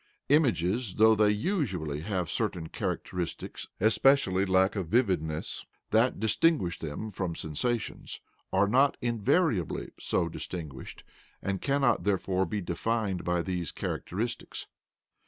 Images, 0.29 0.95
though 0.95 1.13
they 1.13 1.29
USUALLY 1.31 1.99
have 2.01 2.27
certain 2.27 2.69
characteristics, 2.69 3.67
especially 3.79 4.47
lack 4.47 4.75
of 4.75 4.87
vividness, 4.87 5.63
that 5.91 6.19
distinguish 6.19 6.79
them 6.79 7.11
from 7.11 7.35
sensations, 7.35 8.19
are 8.51 8.67
not 8.67 8.97
INVARIABLY 9.01 9.91
so 9.99 10.27
distinguished, 10.27 11.03
and 11.39 11.61
cannot 11.61 12.03
therefore 12.03 12.47
be 12.47 12.61
defined 12.61 13.23
by 13.23 13.43
these 13.43 13.71
characteristics. 13.71 14.65